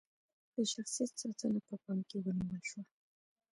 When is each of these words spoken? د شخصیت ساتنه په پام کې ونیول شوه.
د 0.53 0.55
شخصیت 0.73 1.11
ساتنه 1.21 1.59
په 1.67 1.75
پام 1.83 1.99
کې 2.09 2.17
ونیول 2.25 2.61
شوه. 2.69 2.83